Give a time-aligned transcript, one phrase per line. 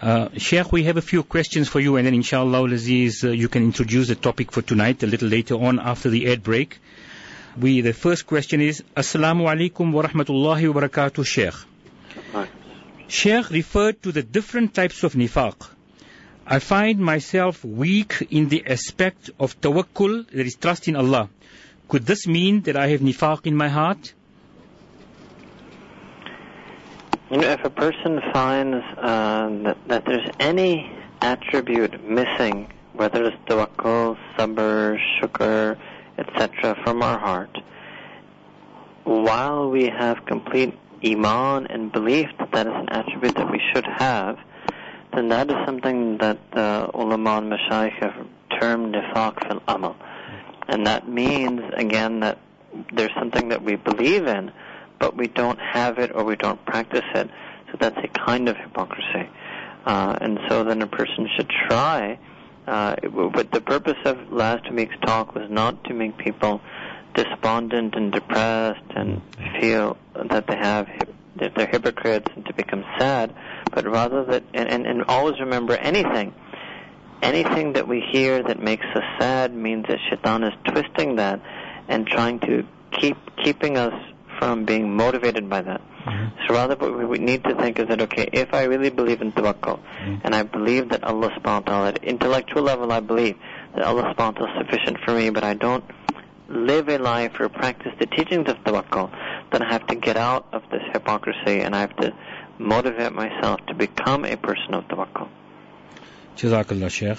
[0.00, 3.48] Uh, Sheikh, we have a few questions for you, and then inshallah, Aziz, uh, you
[3.48, 6.78] can introduce the topic for tonight a little later on after the ad break.
[7.58, 11.54] We, the first question is, Assalamu alaikum wa rahmatullahi wa barakatuh, Sheikh.
[12.32, 12.46] Hi.
[13.08, 15.66] Sheikh referred to the different types of nifaq.
[16.46, 21.30] I find myself weak in the aspect of tawakkul, that is trust in Allah.
[21.88, 24.12] Could this mean that I have nifaq in my heart?
[27.28, 30.88] You know, if a person finds uh, that, that there's any
[31.20, 35.76] attribute missing, whether it's tawakkul, sabr, shukr,
[36.18, 37.50] etc., from our heart,
[39.02, 43.86] while we have complete iman and belief that that is an attribute that we should
[43.86, 44.38] have,
[45.12, 48.26] then that is something that uh, ulama and mashayikh have
[48.60, 49.96] termed nifaq fil amal.
[50.68, 52.38] And that means, again, that
[52.92, 54.52] there's something that we believe in,
[54.98, 57.30] but we don't have it or we don't practice it.
[57.70, 59.28] So that's a kind of hypocrisy.
[59.84, 62.18] Uh, and so then a person should try.
[62.66, 62.96] Uh,
[63.32, 66.60] but the purpose of last week's talk was not to make people
[67.14, 69.22] despondent and depressed and
[69.60, 69.96] feel
[70.30, 70.88] that they have
[71.36, 73.34] that they're hypocrites and to become sad,
[73.70, 76.34] but rather that and, and, and always remember anything
[77.22, 81.40] anything that we hear that makes us sad means that shaitan is twisting that
[81.88, 82.64] and trying to
[83.00, 83.94] keep keeping us
[84.38, 85.80] from being motivated by that.
[86.04, 86.46] Mm-hmm.
[86.46, 89.32] So rather what we need to think is that, okay, if I really believe in
[89.32, 90.16] tawakkul, Mm-hmm.
[90.24, 93.36] and I believe that Allah subhanahu wa ta'ala, at intellectual level I believe
[93.74, 95.84] that Allah subhanahu wa ta'ala is sufficient for me, but I don't
[96.48, 99.10] live a life or practice the teachings of tawakkul,
[99.50, 102.14] then I have to get out of this hypocrisy and I have to
[102.58, 105.28] motivate myself to become a person of tawakkul.
[106.36, 107.18] Jazakallah, Sheikh.